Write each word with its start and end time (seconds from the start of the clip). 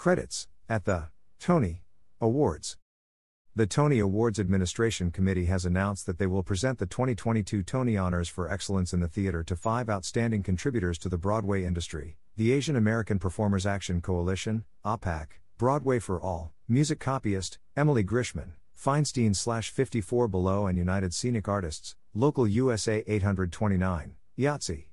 Credits 0.00 0.48
at 0.66 0.86
the 0.86 1.08
Tony 1.38 1.82
Awards. 2.22 2.78
The 3.54 3.66
Tony 3.66 3.98
Awards 3.98 4.40
Administration 4.40 5.10
Committee 5.10 5.44
has 5.44 5.66
announced 5.66 6.06
that 6.06 6.16
they 6.16 6.26
will 6.26 6.42
present 6.42 6.78
the 6.78 6.86
2022 6.86 7.62
Tony 7.62 7.98
Honors 7.98 8.26
for 8.26 8.50
Excellence 8.50 8.94
in 8.94 9.00
the 9.00 9.08
Theater 9.08 9.44
to 9.44 9.54
five 9.54 9.90
outstanding 9.90 10.42
contributors 10.42 10.96
to 11.00 11.10
the 11.10 11.18
Broadway 11.18 11.64
industry 11.64 12.16
the 12.38 12.50
Asian 12.52 12.76
American 12.76 13.18
Performers 13.18 13.66
Action 13.66 14.00
Coalition, 14.00 14.64
AAPAC, 14.86 15.26
Broadway 15.58 15.98
for 15.98 16.18
All, 16.18 16.54
Music 16.66 16.98
Copyist, 16.98 17.58
Emily 17.76 18.02
Grishman, 18.02 18.52
Feinstein 18.74 19.36
slash 19.36 19.70
54 19.70 20.28
Below, 20.28 20.66
and 20.66 20.78
United 20.78 21.12
Scenic 21.12 21.46
Artists, 21.46 21.94
Local 22.14 22.48
USA 22.48 23.04
829, 23.06 24.14
IATSE. 24.38 24.89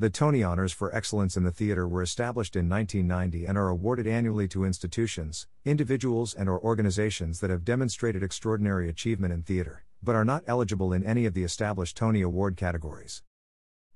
The 0.00 0.10
Tony 0.10 0.44
Honors 0.44 0.72
for 0.72 0.94
Excellence 0.94 1.36
in 1.36 1.42
the 1.42 1.50
Theater 1.50 1.88
were 1.88 2.02
established 2.02 2.54
in 2.54 2.68
1990 2.68 3.46
and 3.46 3.58
are 3.58 3.68
awarded 3.68 4.06
annually 4.06 4.46
to 4.46 4.62
institutions, 4.64 5.48
individuals, 5.64 6.34
and 6.34 6.48
or 6.48 6.60
organizations 6.60 7.40
that 7.40 7.50
have 7.50 7.64
demonstrated 7.64 8.22
extraordinary 8.22 8.88
achievement 8.88 9.34
in 9.34 9.42
theater, 9.42 9.82
but 10.00 10.14
are 10.14 10.24
not 10.24 10.44
eligible 10.46 10.92
in 10.92 11.02
any 11.02 11.26
of 11.26 11.34
the 11.34 11.42
established 11.42 11.96
Tony 11.96 12.22
Award 12.22 12.56
categories. 12.56 13.24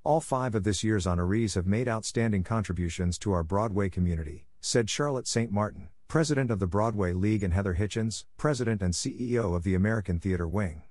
All 0.03 0.21
five 0.21 0.57
of 0.57 0.65
this 0.65 0.83
year's 0.83 1.07
honorees 1.07 1.55
have 1.55 1.69
made 1.69 1.87
outstanding 1.87 2.43
contributions 2.43 3.17
to 3.19 3.31
our 3.31 3.45
Broadway 3.45 3.89
community, 3.89 4.45
said 4.61 4.91
Charlotte 4.91 5.29
St. 5.29 5.53
Martin, 5.53 5.89
president 6.09 6.51
of 6.51 6.59
the 6.59 6.67
Broadway 6.67 7.13
League, 7.13 7.45
and 7.45 7.55
Heather 7.55 7.77
Hitchens, 7.77 8.25
president 8.37 8.83
and 8.83 8.93
CEO 8.93 9.55
of 9.55 9.63
the 9.63 9.77
American 9.77 10.19
Theater 10.19 10.49
Wing. 10.49 10.83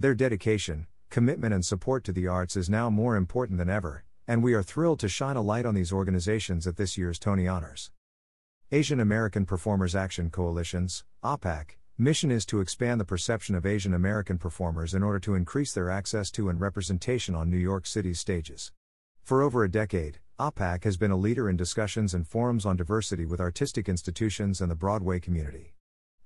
Their 0.00 0.14
dedication, 0.14 0.86
commitment, 1.10 1.52
and 1.52 1.62
support 1.62 2.04
to 2.04 2.12
the 2.12 2.26
arts 2.26 2.56
is 2.56 2.70
now 2.70 2.88
more 2.88 3.16
important 3.16 3.58
than 3.58 3.68
ever, 3.68 4.06
and 4.28 4.42
we 4.42 4.54
are 4.54 4.62
thrilled 4.62 4.98
to 5.00 5.08
shine 5.08 5.36
a 5.36 5.42
light 5.42 5.64
on 5.64 5.74
these 5.74 5.92
organizations 5.92 6.66
at 6.66 6.76
this 6.76 6.98
year's 6.98 7.18
Tony 7.18 7.46
Honors. 7.46 7.90
Asian 8.72 8.98
American 8.98 9.46
Performers 9.46 9.94
Action 9.94 10.30
Coalition's 10.30 11.04
AAPAC 11.22 11.76
mission 11.96 12.30
is 12.30 12.44
to 12.44 12.60
expand 12.60 13.00
the 13.00 13.04
perception 13.04 13.54
of 13.54 13.64
Asian 13.64 13.94
American 13.94 14.36
performers 14.36 14.92
in 14.92 15.02
order 15.02 15.18
to 15.20 15.34
increase 15.34 15.72
their 15.72 15.90
access 15.90 16.30
to 16.30 16.48
and 16.48 16.60
representation 16.60 17.34
on 17.34 17.48
New 17.48 17.56
York 17.56 17.86
City's 17.86 18.20
stages. 18.20 18.72
For 19.22 19.42
over 19.42 19.62
a 19.64 19.70
decade, 19.70 20.18
AAPAC 20.38 20.84
has 20.84 20.96
been 20.96 21.10
a 21.10 21.16
leader 21.16 21.48
in 21.48 21.56
discussions 21.56 22.12
and 22.12 22.26
forums 22.26 22.66
on 22.66 22.76
diversity 22.76 23.24
with 23.24 23.40
artistic 23.40 23.88
institutions 23.88 24.60
and 24.60 24.70
the 24.70 24.74
Broadway 24.74 25.20
community. 25.20 25.74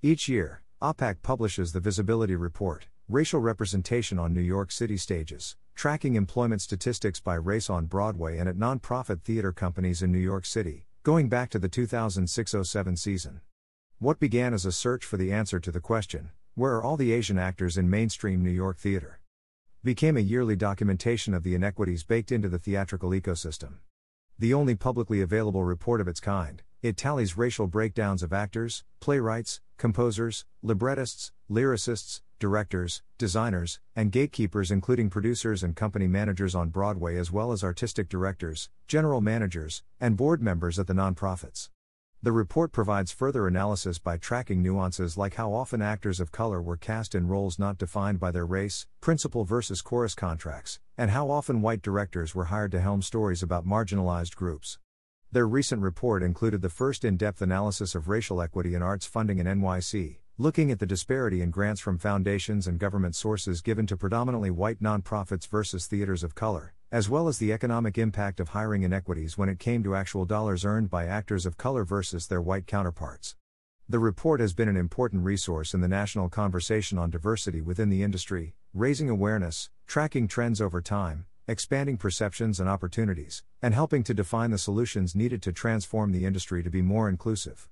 Each 0.02 0.28
year, 0.28 0.62
AAPAC 0.82 1.22
publishes 1.22 1.72
the 1.72 1.80
Visibility 1.80 2.34
Report, 2.34 2.88
Racial 3.08 3.40
Representation 3.40 4.18
on 4.18 4.32
New 4.32 4.40
York 4.40 4.72
City 4.72 4.96
Stages, 4.96 5.56
tracking 5.80 6.14
employment 6.14 6.60
statistics 6.60 7.20
by 7.20 7.34
race 7.34 7.70
on 7.70 7.86
Broadway 7.86 8.36
and 8.36 8.46
at 8.46 8.54
nonprofit 8.54 9.22
theater 9.22 9.50
companies 9.50 10.02
in 10.02 10.12
New 10.12 10.18
York 10.18 10.44
City, 10.44 10.84
going 11.04 11.26
back 11.26 11.48
to 11.48 11.58
the 11.58 11.70
2006 11.70 12.54
07 12.64 12.96
season. 12.98 13.40
What 13.98 14.20
began 14.20 14.52
as 14.52 14.66
a 14.66 14.72
search 14.72 15.06
for 15.06 15.16
the 15.16 15.32
answer 15.32 15.58
to 15.58 15.70
the 15.70 15.80
question, 15.80 16.32
Where 16.54 16.74
are 16.74 16.82
all 16.82 16.98
the 16.98 17.12
Asian 17.12 17.38
actors 17.38 17.78
in 17.78 17.88
mainstream 17.88 18.44
New 18.44 18.50
York 18.50 18.76
theater? 18.76 19.20
became 19.82 20.18
a 20.18 20.20
yearly 20.20 20.54
documentation 20.54 21.32
of 21.32 21.44
the 21.44 21.54
inequities 21.54 22.04
baked 22.04 22.30
into 22.30 22.50
the 22.50 22.58
theatrical 22.58 23.12
ecosystem. 23.12 23.76
The 24.38 24.52
only 24.52 24.74
publicly 24.74 25.22
available 25.22 25.64
report 25.64 26.02
of 26.02 26.08
its 26.08 26.20
kind, 26.20 26.62
it 26.82 26.98
tallies 26.98 27.38
racial 27.38 27.66
breakdowns 27.66 28.22
of 28.22 28.34
actors, 28.34 28.84
playwrights, 29.00 29.62
composers, 29.78 30.44
librettists, 30.62 31.32
lyricists, 31.50 32.20
directors, 32.40 33.02
designers, 33.18 33.78
and 33.94 34.10
gatekeepers, 34.10 34.72
including 34.72 35.10
producers 35.10 35.62
and 35.62 35.76
company 35.76 36.08
managers 36.08 36.56
on 36.56 36.70
Broadway, 36.70 37.16
as 37.16 37.30
well 37.30 37.52
as 37.52 37.62
artistic 37.62 38.08
directors, 38.08 38.68
general 38.88 39.20
managers, 39.20 39.84
and 40.00 40.16
board 40.16 40.42
members 40.42 40.80
at 40.80 40.88
the 40.88 40.92
nonprofits. 40.92 41.68
The 42.22 42.32
report 42.32 42.72
provides 42.72 43.12
further 43.12 43.46
analysis 43.46 43.98
by 43.98 44.16
tracking 44.16 44.60
nuances 44.60 45.16
like 45.16 45.34
how 45.34 45.54
often 45.54 45.80
actors 45.80 46.18
of 46.18 46.32
color 46.32 46.60
were 46.60 46.76
cast 46.76 47.14
in 47.14 47.28
roles 47.28 47.58
not 47.58 47.78
defined 47.78 48.18
by 48.18 48.30
their 48.30 48.44
race, 48.44 48.86
principal 49.00 49.44
versus 49.44 49.80
chorus 49.80 50.14
contracts, 50.14 50.80
and 50.98 51.12
how 51.12 51.30
often 51.30 51.62
white 51.62 51.80
directors 51.80 52.34
were 52.34 52.46
hired 52.46 52.72
to 52.72 52.80
helm 52.80 53.00
stories 53.00 53.42
about 53.42 53.66
marginalized 53.66 54.34
groups. 54.34 54.78
Their 55.32 55.46
recent 55.46 55.80
report 55.80 56.24
included 56.24 56.60
the 56.60 56.68
first 56.68 57.04
in 57.04 57.16
depth 57.16 57.40
analysis 57.40 57.94
of 57.94 58.08
racial 58.08 58.42
equity 58.42 58.74
in 58.74 58.82
arts 58.82 59.06
funding 59.06 59.38
in 59.38 59.46
NYC, 59.46 60.18
looking 60.40 60.70
at 60.70 60.78
the 60.78 60.86
disparity 60.86 61.42
in 61.42 61.50
grants 61.50 61.82
from 61.82 61.98
foundations 61.98 62.66
and 62.66 62.78
government 62.78 63.14
sources 63.14 63.60
given 63.60 63.86
to 63.86 63.94
predominantly 63.94 64.50
white 64.50 64.80
nonprofits 64.80 65.46
versus 65.46 65.86
theaters 65.86 66.24
of 66.24 66.34
color, 66.34 66.72
as 66.90 67.10
well 67.10 67.28
as 67.28 67.36
the 67.36 67.52
economic 67.52 67.98
impact 67.98 68.40
of 68.40 68.48
hiring 68.48 68.82
inequities 68.82 69.36
when 69.36 69.50
it 69.50 69.58
came 69.58 69.82
to 69.82 69.94
actual 69.94 70.24
dollars 70.24 70.64
earned 70.64 70.88
by 70.88 71.04
actors 71.04 71.44
of 71.44 71.58
color 71.58 71.84
versus 71.84 72.26
their 72.26 72.40
white 72.40 72.66
counterparts. 72.66 73.36
The 73.86 73.98
report 73.98 74.40
has 74.40 74.54
been 74.54 74.70
an 74.70 74.78
important 74.78 75.24
resource 75.24 75.74
in 75.74 75.82
the 75.82 75.88
national 75.88 76.30
conversation 76.30 76.96
on 76.96 77.10
diversity 77.10 77.60
within 77.60 77.90
the 77.90 78.02
industry, 78.02 78.54
raising 78.72 79.10
awareness, 79.10 79.68
tracking 79.86 80.26
trends 80.26 80.58
over 80.58 80.80
time, 80.80 81.26
expanding 81.48 81.98
perceptions 81.98 82.58
and 82.58 82.66
opportunities, 82.66 83.42
and 83.60 83.74
helping 83.74 84.02
to 84.04 84.14
define 84.14 84.52
the 84.52 84.56
solutions 84.56 85.14
needed 85.14 85.42
to 85.42 85.52
transform 85.52 86.12
the 86.12 86.24
industry 86.24 86.62
to 86.62 86.70
be 86.70 86.80
more 86.80 87.10
inclusive. 87.10 87.68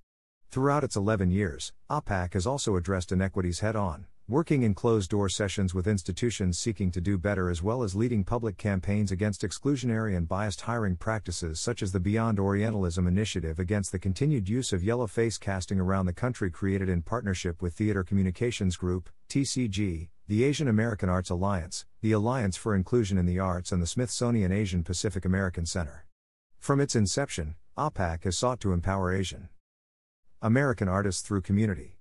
Throughout 0.50 0.82
its 0.82 0.96
11 0.96 1.30
years, 1.30 1.74
AAPAC 1.90 2.32
has 2.32 2.46
also 2.46 2.76
addressed 2.76 3.12
inequities 3.12 3.60
head 3.60 3.76
on, 3.76 4.06
working 4.26 4.62
in 4.62 4.72
closed 4.72 5.10
door 5.10 5.28
sessions 5.28 5.74
with 5.74 5.86
institutions 5.86 6.58
seeking 6.58 6.90
to 6.90 7.02
do 7.02 7.18
better 7.18 7.50
as 7.50 7.62
well 7.62 7.82
as 7.82 7.94
leading 7.94 8.24
public 8.24 8.56
campaigns 8.56 9.12
against 9.12 9.42
exclusionary 9.42 10.16
and 10.16 10.26
biased 10.26 10.62
hiring 10.62 10.96
practices 10.96 11.60
such 11.60 11.82
as 11.82 11.92
the 11.92 12.00
Beyond 12.00 12.40
Orientalism 12.40 13.06
initiative 13.06 13.58
against 13.58 13.92
the 13.92 13.98
continued 13.98 14.48
use 14.48 14.72
of 14.72 14.82
yellow 14.82 15.06
face 15.06 15.36
casting 15.36 15.78
around 15.78 16.06
the 16.06 16.14
country 16.14 16.50
created 16.50 16.88
in 16.88 17.02
partnership 17.02 17.60
with 17.60 17.74
Theater 17.74 18.02
Communications 18.02 18.78
Group, 18.78 19.10
TCG, 19.28 20.08
the 20.28 20.44
Asian 20.44 20.68
American 20.68 21.10
Arts 21.10 21.28
Alliance, 21.28 21.84
the 22.00 22.12
Alliance 22.12 22.56
for 22.56 22.74
Inclusion 22.74 23.18
in 23.18 23.26
the 23.26 23.38
Arts, 23.38 23.70
and 23.70 23.82
the 23.82 23.86
Smithsonian 23.86 24.50
Asian 24.50 24.82
Pacific 24.82 25.26
American 25.26 25.66
Center. 25.66 26.06
From 26.58 26.80
its 26.80 26.96
inception, 26.96 27.56
AAPAC 27.76 28.24
has 28.24 28.38
sought 28.38 28.60
to 28.60 28.72
empower 28.72 29.12
Asian 29.12 29.50
American 30.40 30.86
artists 30.86 31.20
through 31.22 31.40
community. 31.40 31.98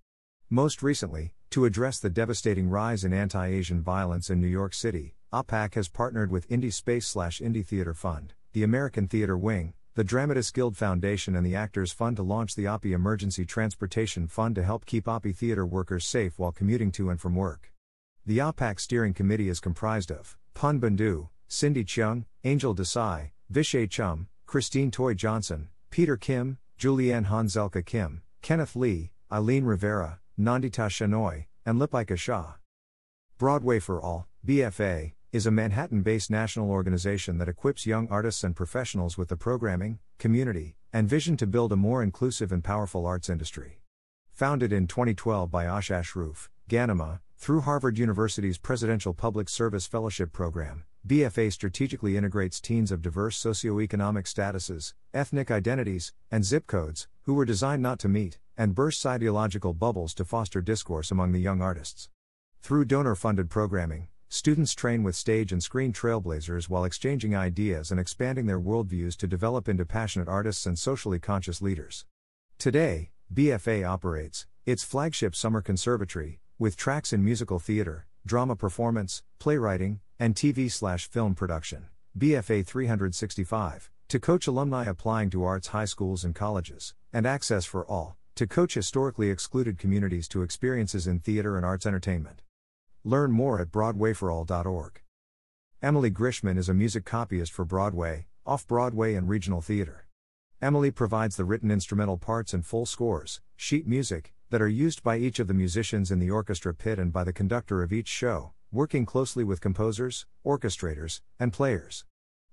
Most 0.47 0.83
recently, 0.83 1.33
to 1.49 1.65
address 1.65 1.97
the 1.97 2.11
devastating 2.11 2.69
rise 2.69 3.03
in 3.03 3.11
anti 3.11 3.47
Asian 3.47 3.81
violence 3.81 4.29
in 4.29 4.39
New 4.39 4.47
York 4.47 4.75
City, 4.75 5.15
AAPAC 5.33 5.73
has 5.73 5.89
partnered 5.89 6.29
with 6.29 6.47
Indie 6.47 6.71
Space 6.71 7.07
slash 7.07 7.39
Indie 7.39 7.65
Theater 7.65 7.95
Fund, 7.95 8.35
the 8.53 8.61
American 8.61 9.07
Theater 9.07 9.35
Wing, 9.35 9.73
the 9.95 10.03
Dramatists 10.03 10.51
Guild 10.51 10.77
Foundation, 10.77 11.35
and 11.35 11.43
the 11.43 11.55
Actors 11.55 11.91
Fund 11.91 12.17
to 12.17 12.21
launch 12.21 12.53
the 12.53 12.67
API 12.67 12.93
Emergency 12.93 13.43
Transportation 13.43 14.27
Fund 14.27 14.53
to 14.53 14.63
help 14.63 14.85
keep 14.85 15.07
API 15.07 15.31
theater 15.33 15.65
workers 15.65 16.05
safe 16.05 16.37
while 16.37 16.51
commuting 16.51 16.91
to 16.91 17.09
and 17.09 17.19
from 17.19 17.33
work. 17.33 17.73
The 18.23 18.37
AAPAC 18.37 18.79
Steering 18.79 19.15
Committee 19.15 19.49
is 19.49 19.59
comprised 19.59 20.11
of 20.11 20.37
Pun 20.53 20.79
Bandhu, 20.79 21.29
Cindy 21.47 21.83
Cheung, 21.83 22.25
Angel 22.43 22.75
Desai, 22.75 23.31
Vichet 23.51 23.89
Chum, 23.89 24.27
Christine 24.45 24.91
Toy 24.91 25.15
Johnson, 25.15 25.69
Peter 25.89 26.17
Kim, 26.17 26.59
Julianne 26.77 27.25
Hanzelka 27.25 27.83
Kim, 27.83 28.21
Kenneth 28.47 28.77
Lee, 28.77 29.11
Eileen 29.29 29.65
Rivera, 29.65 30.21
Nandita 30.39 30.87
Shenoy, 30.87 31.47
and 31.65 31.81
Lipika 31.81 32.17
Shah. 32.17 32.53
Broadway 33.37 33.77
for 33.77 34.01
All, 34.01 34.29
BFA, 34.47 35.15
is 35.33 35.45
a 35.45 35.51
Manhattan 35.51 36.01
based 36.01 36.31
national 36.31 36.71
organization 36.71 37.39
that 37.39 37.49
equips 37.49 37.85
young 37.85 38.07
artists 38.07 38.45
and 38.45 38.55
professionals 38.55 39.17
with 39.17 39.27
the 39.27 39.35
programming, 39.35 39.99
community, 40.17 40.77
and 40.93 41.09
vision 41.09 41.35
to 41.35 41.45
build 41.45 41.73
a 41.73 41.75
more 41.75 42.01
inclusive 42.01 42.53
and 42.53 42.63
powerful 42.63 43.05
arts 43.05 43.29
industry. 43.29 43.81
Founded 44.31 44.71
in 44.71 44.87
2012 44.87 45.51
by 45.51 45.65
Ashish 45.65 46.15
Roof, 46.15 46.49
Ganima, 46.69 47.19
through 47.35 47.59
Harvard 47.59 47.97
University's 47.97 48.57
Presidential 48.57 49.13
Public 49.13 49.49
Service 49.49 49.85
Fellowship 49.85 50.31
Program, 50.31 50.85
BFA 51.05 51.51
strategically 51.51 52.15
integrates 52.15 52.61
teens 52.61 52.93
of 52.93 53.01
diverse 53.01 53.37
socioeconomic 53.37 54.23
statuses, 54.23 54.93
ethnic 55.13 55.51
identities, 55.51 56.13
and 56.31 56.45
zip 56.45 56.65
codes, 56.65 57.09
who 57.27 57.33
were 57.33 57.43
designed 57.43 57.83
not 57.83 57.99
to 57.99 58.07
meet, 58.07 58.39
and 58.57 58.73
bursts 58.73 59.05
ideological 59.05 59.73
bubbles 59.73 60.13
to 60.13 60.23
foster 60.23 60.61
discourse 60.61 61.11
among 61.11 61.33
the 61.33 61.41
young 61.41 61.61
artists. 61.61 62.07
Through 62.61 62.85
donor 62.85 63.15
funded 63.15 63.49
programming, 63.49 64.07
students 64.29 64.73
train 64.73 65.03
with 65.03 65.13
stage 65.13 65.51
and 65.51 65.61
screen 65.61 65.91
trailblazers 65.91 66.69
while 66.69 66.85
exchanging 66.85 67.35
ideas 67.35 67.91
and 67.91 67.99
expanding 67.99 68.45
their 68.45 68.61
worldviews 68.61 69.17
to 69.17 69.27
develop 69.27 69.67
into 69.67 69.85
passionate 69.85 70.29
artists 70.29 70.65
and 70.65 70.79
socially 70.79 71.19
conscious 71.19 71.61
leaders. 71.61 72.05
Today, 72.57 73.11
BFA 73.33 73.85
operates 73.85 74.47
its 74.65 74.85
flagship 74.85 75.35
summer 75.35 75.61
conservatory, 75.61 76.39
with 76.57 76.77
tracks 76.77 77.11
in 77.11 77.25
musical 77.25 77.59
theater, 77.59 78.07
drama 78.25 78.55
performance, 78.55 79.21
playwriting, 79.37 79.99
and 80.17 80.33
TV 80.33 80.71
slash 80.71 81.09
film 81.09 81.35
production, 81.35 81.87
BFA 82.17 82.65
365, 82.65 83.91
to 84.07 84.19
coach 84.21 84.47
alumni 84.47 84.85
applying 84.85 85.29
to 85.29 85.43
arts 85.43 85.67
high 85.67 85.83
schools 85.83 86.23
and 86.23 86.33
colleges, 86.33 86.93
and 87.13 87.25
Access 87.25 87.65
for 87.65 87.85
All, 87.85 88.17
to 88.35 88.45
coach 88.45 88.73
historically 88.73 89.29
excluded 89.29 89.77
communities 89.77 90.27
to 90.27 90.41
experiences 90.41 91.07
in 91.07 91.19
theater 91.19 91.57
and 91.57 91.65
arts 91.65 91.85
entertainment. 91.85 92.41
Learn 93.03 93.31
more 93.31 93.61
at 93.61 93.71
BroadwayForAll.org. 93.71 95.01
Emily 95.81 96.11
Grishman 96.11 96.57
is 96.57 96.69
a 96.69 96.73
music 96.73 97.05
copyist 97.05 97.53
for 97.53 97.65
Broadway, 97.65 98.27
off 98.45 98.67
Broadway, 98.67 99.13
and 99.13 99.29
regional 99.29 99.61
theater. 99.61 100.07
Emily 100.61 100.91
provides 100.91 101.35
the 101.35 101.45
written 101.45 101.69
instrumental 101.69 102.17
parts 102.17 102.53
and 102.53 102.65
full 102.65 102.85
scores, 102.85 103.41
sheet 103.55 103.87
music, 103.87 104.33
that 104.49 104.61
are 104.61 104.67
used 104.67 105.03
by 105.03 105.17
each 105.17 105.39
of 105.39 105.47
the 105.47 105.53
musicians 105.53 106.11
in 106.11 106.19
the 106.19 106.31
orchestra 106.31 106.73
pit 106.73 106.97
and 106.97 107.13
by 107.13 107.23
the 107.23 107.33
conductor 107.33 107.83
of 107.83 107.93
each 107.93 108.07
show, 108.07 108.53
working 108.71 109.05
closely 109.05 109.43
with 109.43 109.61
composers, 109.61 110.25
orchestrators, 110.45 111.21
and 111.39 111.53
players. 111.53 112.05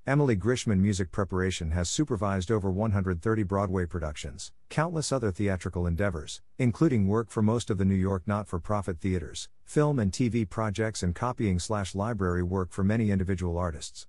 Emily 0.06 0.36
Grishman 0.36 0.80
Music 0.80 1.10
Preparation 1.10 1.70
has 1.70 1.88
supervised 1.88 2.50
over 2.50 2.70
130 2.70 3.42
Broadway 3.44 3.86
productions, 3.86 4.52
countless 4.68 5.10
other 5.10 5.30
theatrical 5.30 5.86
endeavors, 5.86 6.42
including 6.58 7.08
work 7.08 7.30
for 7.30 7.40
most 7.40 7.70
of 7.70 7.78
the 7.78 7.86
New 7.86 7.94
York 7.94 8.22
not 8.26 8.46
for 8.46 8.60
profit 8.60 9.00
theaters, 9.00 9.48
film 9.64 9.98
and 9.98 10.12
TV 10.12 10.46
projects, 10.46 11.02
and 11.02 11.14
copying 11.14 11.58
slash 11.58 11.94
library 11.94 12.42
work 12.42 12.70
for 12.70 12.84
many 12.84 13.10
individual 13.10 13.56
artists. 13.56 14.06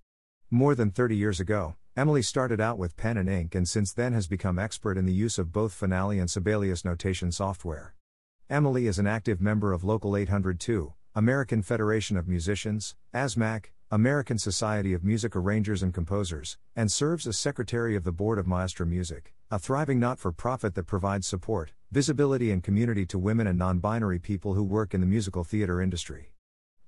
More 0.51 0.75
than 0.75 0.91
30 0.91 1.15
years 1.15 1.39
ago, 1.39 1.75
Emily 1.95 2.21
started 2.21 2.59
out 2.59 2.77
with 2.77 2.97
pen 2.97 3.15
and 3.15 3.29
ink 3.29 3.55
and 3.55 3.65
since 3.65 3.93
then 3.93 4.11
has 4.11 4.27
become 4.27 4.59
expert 4.59 4.97
in 4.97 5.05
the 5.05 5.13
use 5.13 5.39
of 5.39 5.53
both 5.53 5.71
Finale 5.73 6.19
and 6.19 6.29
Sibelius 6.29 6.83
notation 6.83 7.31
software. 7.31 7.95
Emily 8.49 8.87
is 8.87 8.99
an 8.99 9.07
active 9.07 9.39
member 9.39 9.71
of 9.71 9.85
Local 9.85 10.17
802, 10.17 10.93
American 11.15 11.61
Federation 11.61 12.17
of 12.17 12.27
Musicians, 12.27 12.97
ASMAC, 13.13 13.67
American 13.91 14.39
Society 14.39 14.93
of 14.93 15.03
Music 15.03 15.35
Arrangers 15.35 15.83
and 15.83 15.93
Composers, 15.93 16.57
and 16.75 16.91
serves 16.91 17.27
as 17.27 17.37
Secretary 17.37 17.95
of 17.95 18.03
the 18.03 18.11
Board 18.11 18.39
of 18.39 18.47
Maestra 18.47 18.83
Music, 18.83 19.31
a 19.51 19.59
thriving 19.59 19.99
not 19.99 20.17
for 20.17 20.31
profit 20.31 20.73
that 20.73 20.87
provides 20.87 21.27
support, 21.27 21.71
visibility, 21.91 22.49
and 22.49 22.63
community 22.63 23.05
to 23.05 23.19
women 23.19 23.45
and 23.45 23.59
non 23.59 23.77
binary 23.77 24.17
people 24.17 24.55
who 24.55 24.63
work 24.63 24.95
in 24.95 25.01
the 25.01 25.07
musical 25.07 25.43
theater 25.43 25.79
industry. 25.79 26.33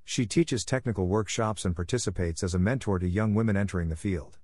She 0.06 0.26
teaches 0.26 0.66
technical 0.66 1.06
workshops 1.06 1.66
and 1.66 1.76
participates 1.76 2.42
as 2.42 2.56
a 2.56 2.60
mentor 2.60 2.98
to 2.98 3.08
young 3.08 3.36
women 3.36 3.56
entering 3.56 3.90
the 3.90 3.96
field. 3.96 4.40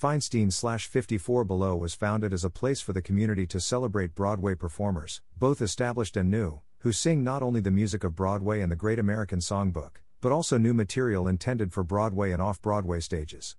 Feinstein 0.00 0.50
54 0.80 1.44
Below 1.44 1.76
was 1.76 1.94
founded 1.94 2.32
as 2.32 2.44
a 2.44 2.50
place 2.50 2.80
for 2.80 2.94
the 2.94 3.02
community 3.02 3.46
to 3.48 3.60
celebrate 3.60 4.14
Broadway 4.14 4.54
performers, 4.54 5.20
both 5.38 5.60
established 5.60 6.16
and 6.16 6.30
new, 6.30 6.62
who 6.78 6.92
sing 6.92 7.22
not 7.22 7.42
only 7.42 7.60
the 7.60 7.70
music 7.70 8.02
of 8.02 8.16
Broadway 8.16 8.62
and 8.62 8.72
the 8.72 8.76
Great 8.76 8.98
American 8.98 9.40
Songbook, 9.40 10.00
but 10.20 10.32
also 10.32 10.58
new 10.58 10.74
material 10.74 11.28
intended 11.28 11.72
for 11.72 11.84
Broadway 11.84 12.32
and 12.32 12.42
off 12.42 12.60
Broadway 12.60 13.00
stages. 13.00 13.56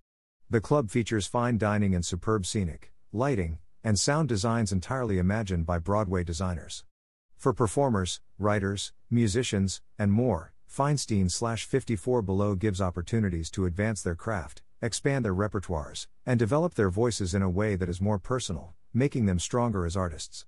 The 0.49 0.61
club 0.61 0.89
features 0.89 1.27
fine 1.27 1.57
dining 1.57 1.93
and 1.93 2.05
superb 2.05 2.45
scenic, 2.45 2.93
lighting, 3.11 3.59
and 3.83 3.99
sound 3.99 4.29
designs 4.29 4.71
entirely 4.71 5.17
imagined 5.17 5.65
by 5.65 5.79
Broadway 5.79 6.23
designers. 6.23 6.83
For 7.37 7.53
performers, 7.53 8.21
writers, 8.39 8.93
musicians, 9.09 9.81
and 9.99 10.11
more, 10.11 10.53
Feinstein 10.69 11.29
54 11.65 12.21
Below 12.21 12.55
gives 12.55 12.81
opportunities 12.81 13.49
to 13.51 13.65
advance 13.65 14.01
their 14.01 14.15
craft, 14.15 14.61
expand 14.81 15.23
their 15.23 15.35
repertoires, 15.35 16.07
and 16.25 16.37
develop 16.37 16.75
their 16.75 16.89
voices 16.89 17.33
in 17.33 17.41
a 17.41 17.49
way 17.49 17.75
that 17.75 17.89
is 17.89 18.01
more 18.01 18.19
personal, 18.19 18.73
making 18.93 19.25
them 19.25 19.39
stronger 19.39 19.85
as 19.85 19.95
artists. 19.95 20.45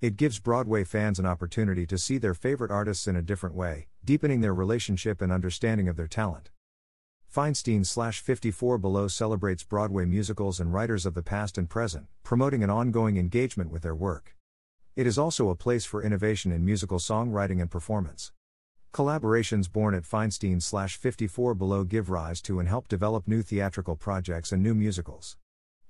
It 0.00 0.16
gives 0.16 0.40
Broadway 0.40 0.84
fans 0.84 1.18
an 1.18 1.26
opportunity 1.26 1.86
to 1.86 1.98
see 1.98 2.16
their 2.16 2.32
favorite 2.32 2.70
artists 2.70 3.06
in 3.06 3.16
a 3.16 3.22
different 3.22 3.54
way, 3.54 3.88
deepening 4.02 4.40
their 4.40 4.54
relationship 4.54 5.20
and 5.20 5.30
understanding 5.30 5.88
of 5.88 5.96
their 5.96 6.06
talent. 6.06 6.48
Feinstein 7.30 7.84
54 8.22 8.78
Below 8.78 9.08
celebrates 9.08 9.62
Broadway 9.62 10.06
musicals 10.06 10.58
and 10.58 10.72
writers 10.72 11.04
of 11.04 11.12
the 11.12 11.22
past 11.22 11.58
and 11.58 11.68
present, 11.68 12.06
promoting 12.22 12.64
an 12.64 12.70
ongoing 12.70 13.18
engagement 13.18 13.70
with 13.70 13.82
their 13.82 13.94
work. 13.94 14.34
It 14.96 15.06
is 15.06 15.18
also 15.18 15.50
a 15.50 15.54
place 15.54 15.84
for 15.84 16.02
innovation 16.02 16.50
in 16.50 16.64
musical 16.64 16.98
songwriting 16.98 17.60
and 17.60 17.70
performance. 17.70 18.32
Collaborations 18.94 19.70
born 19.70 19.94
at 19.94 20.04
Feinstein 20.04 20.62
54 20.96 21.54
Below 21.54 21.84
give 21.84 22.08
rise 22.08 22.40
to 22.40 22.58
and 22.58 22.70
help 22.70 22.88
develop 22.88 23.28
new 23.28 23.42
theatrical 23.42 23.96
projects 23.96 24.50
and 24.50 24.62
new 24.62 24.74
musicals. 24.74 25.36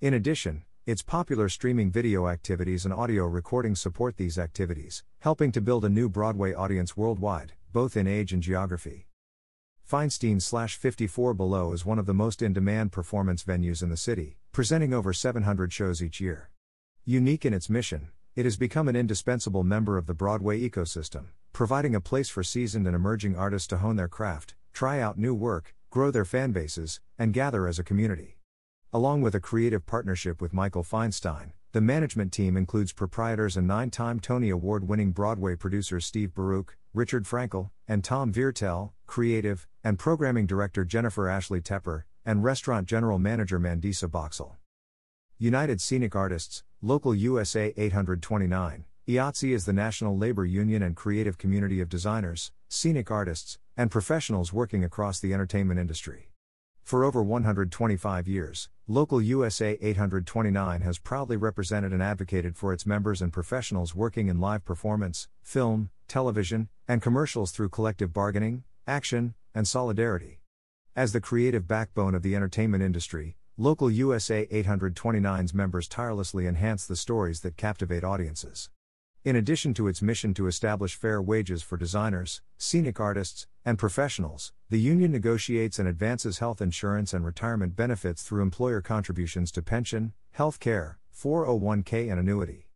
In 0.01 0.15
addition, 0.15 0.65
its 0.87 1.03
popular 1.03 1.49
streaming 1.49 1.91
video 1.91 2.27
activities 2.27 2.87
and 2.87 2.94
audio 2.94 3.27
recording 3.27 3.75
support 3.75 4.17
these 4.17 4.38
activities, 4.38 5.05
helping 5.19 5.53
to 5.53 5.61
build 5.61 5.85
a 5.85 5.91
new 5.91 6.09
Broadway 6.09 6.55
audience 6.55 6.97
worldwide, 6.97 7.53
both 7.71 7.99
in 7.99 8.06
age 8.06 8.32
and 8.32 8.43
geography. 8.43 9.06
Feinstein 9.87 10.41
54 10.75 11.35
Below 11.35 11.73
is 11.75 11.85
one 11.85 11.99
of 11.99 12.06
the 12.06 12.15
most 12.15 12.41
in 12.41 12.55
demand 12.55 12.93
performance 12.93 13.44
venues 13.44 13.82
in 13.82 13.91
the 13.91 13.97
city, 13.97 14.38
presenting 14.53 14.94
over 14.94 15.12
700 15.12 15.71
shows 15.71 16.03
each 16.03 16.19
year. 16.19 16.50
Unique 17.05 17.44
in 17.44 17.53
its 17.53 17.69
mission, 17.69 18.09
it 18.35 18.47
has 18.47 18.56
become 18.56 18.88
an 18.88 18.97
indispensable 18.97 19.65
member 19.65 19.99
of 19.99 20.06
the 20.06 20.15
Broadway 20.15 20.61
ecosystem, 20.61 21.26
providing 21.53 21.94
a 21.94 22.00
place 22.00 22.31
for 22.31 22.43
seasoned 22.43 22.87
and 22.87 22.97
emerging 22.97 23.37
artists 23.37 23.69
to 23.69 23.79
hone 23.79 23.97
their 23.97 24.09
craft, 24.09 24.55
try 24.73 24.99
out 24.99 25.19
new 25.19 25.35
work, 25.35 25.75
grow 25.91 26.11
their 26.11 26.25
fan 26.25 26.53
bases, 26.53 27.00
and 27.19 27.35
gather 27.35 27.67
as 27.67 27.79
a 27.79 27.85
community. 27.85 28.39
Along 28.92 29.22
with 29.22 29.37
a 29.37 29.40
creative 29.40 29.87
partnership 29.87 30.42
with 30.42 30.52
Michael 30.52 30.82
Feinstein, 30.82 31.52
the 31.70 31.81
management 31.81 32.32
team 32.32 32.56
includes 32.56 32.92
proprietors 32.92 33.56
and 33.56 33.64
nine 33.64 33.88
time 33.88 34.19
Tony 34.19 34.50
Award 34.50 34.88
winning 34.88 35.12
Broadway 35.12 35.54
producers 35.54 36.04
Steve 36.04 36.34
Baruch, 36.34 36.76
Richard 36.92 37.22
Frankel, 37.22 37.70
and 37.87 38.02
Tom 38.02 38.32
Viertel, 38.32 38.90
creative 39.06 39.69
and 39.84 39.96
programming 39.96 40.44
director 40.44 40.84
Jennifer 40.84 41.28
Ashley 41.28 41.60
Tepper, 41.60 42.02
and 42.26 42.42
restaurant 42.42 42.88
general 42.88 43.20
manager 43.20 43.60
Mandisa 43.60 44.10
Boxall. 44.10 44.56
United 45.38 45.81
Scenic 45.81 46.16
Artists, 46.16 46.64
Local 46.82 47.14
USA 47.14 47.72
829, 47.76 48.87
IATSE 49.06 49.54
is 49.54 49.66
the 49.66 49.72
national 49.72 50.19
labor 50.19 50.44
union 50.44 50.82
and 50.82 50.96
creative 50.96 51.38
community 51.38 51.81
of 51.81 51.88
designers, 51.88 52.50
scenic 52.69 53.08
artists, 53.08 53.56
and 53.76 53.88
professionals 53.88 54.52
working 54.52 54.82
across 54.82 55.20
the 55.20 55.32
entertainment 55.32 55.78
industry. 55.78 56.30
For 56.82 57.05
over 57.05 57.23
125 57.23 58.27
years, 58.27 58.69
Local 58.88 59.23
USA 59.23 59.79
829 59.81 60.81
has 60.81 60.99
proudly 60.99 61.37
represented 61.37 61.93
and 61.93 62.03
advocated 62.03 62.56
for 62.56 62.73
its 62.73 62.85
members 62.85 63.23
and 63.23 63.32
professionals 63.32 63.94
working 63.94 64.29
in 64.29 64.41
live 64.41 64.65
performance, 64.65 65.29
film, 65.43 65.91
television, 66.09 66.69
and 66.88 67.00
commercials 67.00 67.53
through 67.53 67.69
collective 67.69 68.12
bargaining, 68.12 68.65
action, 68.87 69.35
and 69.55 69.69
solidarity. 69.69 70.41
As 70.97 71.12
the 71.12 71.21
creative 71.21 71.69
backbone 71.69 72.17
of 72.17 72.23
the 72.23 72.35
entertainment 72.35 72.83
industry, 72.83 73.37
Local 73.56 73.91
USA 73.91 74.47
829's 74.47 75.55
members 75.55 75.87
tirelessly 75.87 76.47
enhance 76.47 76.87
the 76.87 76.97
stories 76.97 77.41
that 77.41 77.56
captivate 77.56 78.03
audiences. 78.03 78.71
In 79.22 79.37
addition 79.37 79.75
to 79.75 79.87
its 79.87 80.00
mission 80.00 80.32
to 80.32 80.46
establish 80.46 80.94
fair 80.94 81.20
wages 81.20 81.62
for 81.62 81.76
designers, 81.76 82.40
scenic 82.56 82.99
artists, 82.99 83.46
and 83.67 83.78
professionals, 83.78 84.55
the 84.70 84.81
union 84.81 85.12
negotiates 85.12 85.78
and 85.78 85.87
advances 85.87 86.38
health 86.38 86.62
insurance 86.62 87.12
and 87.12 87.22
retirement 87.22 87.76
benefits 87.76 88.22
through 88.22 88.40
employer 88.40 88.81
contributions 88.81 89.52
to 89.52 89.61
pension, 89.61 90.14
health 90.31 90.58
care, 90.58 91.00
401k, 91.14 92.11
and 92.11 92.19
annuity. 92.19 92.70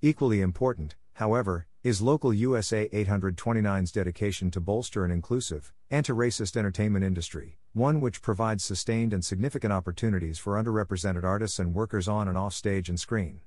Equally 0.00 0.40
important, 0.40 0.94
however, 1.14 1.66
is 1.82 2.00
Local 2.00 2.32
USA 2.32 2.88
829's 2.90 3.90
dedication 3.90 4.52
to 4.52 4.60
bolster 4.60 5.04
an 5.04 5.10
inclusive, 5.10 5.72
anti 5.90 6.12
racist 6.12 6.56
entertainment 6.56 7.04
industry, 7.04 7.58
one 7.72 8.00
which 8.00 8.22
provides 8.22 8.62
sustained 8.62 9.12
and 9.12 9.24
significant 9.24 9.72
opportunities 9.72 10.38
for 10.38 10.54
underrepresented 10.54 11.24
artists 11.24 11.58
and 11.58 11.74
workers 11.74 12.06
on 12.06 12.28
and 12.28 12.38
off 12.38 12.54
stage 12.54 12.88
and 12.88 13.00
screen. 13.00 13.40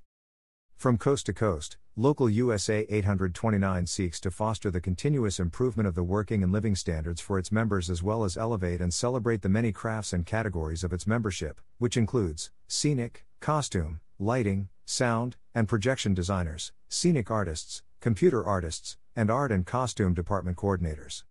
From 0.81 0.97
coast 0.97 1.27
to 1.27 1.33
coast, 1.33 1.77
Local 1.95 2.27
USA 2.27 2.87
829 2.89 3.85
seeks 3.85 4.19
to 4.21 4.31
foster 4.31 4.71
the 4.71 4.81
continuous 4.81 5.39
improvement 5.39 5.85
of 5.85 5.93
the 5.93 6.01
working 6.01 6.41
and 6.41 6.51
living 6.51 6.75
standards 6.75 7.21
for 7.21 7.37
its 7.37 7.51
members 7.51 7.87
as 7.87 8.01
well 8.01 8.23
as 8.23 8.35
elevate 8.35 8.81
and 8.81 8.91
celebrate 8.91 9.43
the 9.43 9.47
many 9.47 9.71
crafts 9.71 10.11
and 10.11 10.25
categories 10.25 10.83
of 10.83 10.91
its 10.91 11.05
membership, 11.05 11.61
which 11.77 11.97
includes 11.97 12.49
scenic, 12.67 13.27
costume, 13.41 13.99
lighting, 14.17 14.69
sound, 14.83 15.37
and 15.53 15.67
projection 15.67 16.15
designers, 16.15 16.71
scenic 16.89 17.29
artists, 17.29 17.83
computer 17.99 18.43
artists, 18.43 18.97
and 19.15 19.29
art 19.29 19.51
and 19.51 19.67
costume 19.67 20.15
department 20.15 20.57
coordinators. 20.57 21.25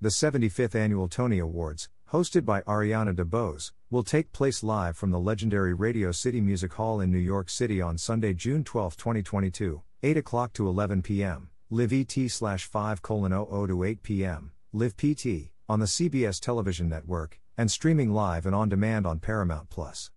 The 0.00 0.10
75th 0.10 0.76
Annual 0.76 1.08
Tony 1.08 1.40
Awards, 1.40 1.88
hosted 2.12 2.44
by 2.44 2.62
Ariana 2.62 3.14
DeBose, 3.14 3.72
will 3.90 4.02
take 4.02 4.32
place 4.32 4.62
live 4.62 4.96
from 4.96 5.10
the 5.10 5.20
legendary 5.20 5.74
Radio 5.74 6.10
City 6.10 6.40
Music 6.40 6.72
Hall 6.72 7.00
in 7.00 7.12
New 7.12 7.18
York 7.18 7.50
City 7.50 7.82
on 7.82 7.98
Sunday, 7.98 8.32
June 8.32 8.64
12, 8.64 8.96
2022, 8.96 9.82
8 10.02 10.16
o'clock 10.16 10.52
to 10.54 10.66
11 10.66 11.02
p.m., 11.02 11.50
live 11.68 11.92
ET 11.92 12.12
slash 12.28 12.64
5 12.64 13.02
colon 13.02 13.32
00 13.32 13.66
to 13.66 13.84
8 13.84 14.02
p.m., 14.02 14.52
live 14.72 14.96
PT, 14.96 15.52
on 15.68 15.80
the 15.80 15.86
CBS 15.86 16.40
television 16.40 16.88
network, 16.88 17.40
and 17.58 17.70
streaming 17.70 18.10
live 18.12 18.46
and 18.46 18.54
on 18.54 18.70
demand 18.70 19.06
on 19.06 19.18
Paramount 19.18 19.68
Plus. 19.68 20.10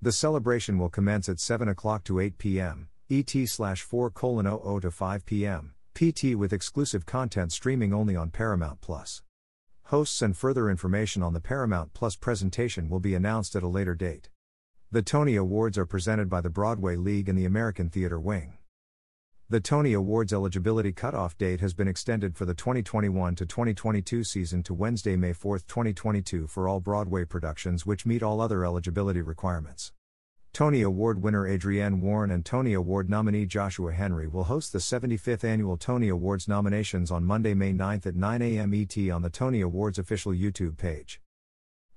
The 0.00 0.12
celebration 0.12 0.78
will 0.78 0.88
commence 0.88 1.28
at 1.28 1.40
7 1.40 1.68
o'clock 1.68 2.04
to 2.04 2.20
8 2.20 2.38
p.m., 2.38 2.88
ET 3.10 3.30
slash 3.46 3.82
4 3.82 4.10
colon 4.10 4.46
00 4.46 4.80
to 4.80 4.90
5 4.90 5.26
p.m., 5.26 5.74
PT 5.92 6.34
with 6.36 6.54
exclusive 6.54 7.04
content 7.04 7.52
streaming 7.52 7.92
only 7.92 8.16
on 8.16 8.30
Paramount 8.30 8.80
Plus. 8.80 9.22
Hosts 9.88 10.22
and 10.22 10.34
further 10.34 10.70
information 10.70 11.22
on 11.22 11.34
the 11.34 11.42
Paramount 11.42 11.92
Plus 11.92 12.16
presentation 12.16 12.88
will 12.88 13.00
be 13.00 13.14
announced 13.14 13.54
at 13.54 13.62
a 13.62 13.68
later 13.68 13.94
date. 13.94 14.30
The 14.90 15.02
Tony 15.02 15.36
Awards 15.36 15.76
are 15.76 15.84
presented 15.84 16.30
by 16.30 16.40
the 16.40 16.48
Broadway 16.48 16.96
League 16.96 17.28
and 17.28 17.36
the 17.36 17.44
American 17.44 17.90
Theater 17.90 18.18
Wing. 18.18 18.56
The 19.50 19.60
Tony 19.60 19.92
Awards 19.92 20.32
eligibility 20.32 20.90
cutoff 20.92 21.36
date 21.36 21.60
has 21.60 21.74
been 21.74 21.86
extended 21.86 22.34
for 22.34 22.46
the 22.46 22.54
2021 22.54 23.34
to 23.34 23.44
2022 23.44 24.24
season 24.24 24.62
to 24.62 24.72
Wednesday, 24.72 25.16
May 25.16 25.34
4, 25.34 25.58
2022 25.58 26.46
for 26.46 26.66
all 26.66 26.80
Broadway 26.80 27.26
productions 27.26 27.84
which 27.84 28.06
meet 28.06 28.22
all 28.22 28.40
other 28.40 28.64
eligibility 28.64 29.20
requirements. 29.20 29.92
Tony 30.54 30.80
Award 30.82 31.20
winner 31.20 31.48
Adrienne 31.48 32.00
Warren 32.00 32.30
and 32.30 32.44
Tony 32.44 32.74
Award 32.74 33.10
nominee 33.10 33.44
Joshua 33.44 33.92
Henry 33.92 34.28
will 34.28 34.44
host 34.44 34.72
the 34.72 34.78
75th 34.78 35.42
Annual 35.42 35.78
Tony 35.78 36.08
Awards 36.08 36.46
nominations 36.46 37.10
on 37.10 37.24
Monday, 37.24 37.54
May 37.54 37.72
9th 37.72 38.06
at 38.06 38.14
9 38.14 38.40
a.m. 38.40 38.72
ET 38.72 38.96
on 39.10 39.22
the 39.22 39.30
Tony 39.30 39.62
Awards 39.62 39.98
official 39.98 40.30
YouTube 40.30 40.76
page. 40.76 41.20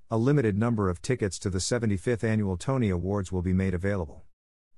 A 0.09 0.17
limited 0.17 0.57
number 0.57 0.89
of 0.89 1.03
tickets 1.03 1.37
to 1.37 1.51
the 1.51 1.59
75th 1.59 2.23
Annual 2.23 2.57
Tony 2.57 2.89
Awards 2.89 3.31
will 3.31 3.43
be 3.43 3.53
made 3.53 3.75
available. 3.75 4.23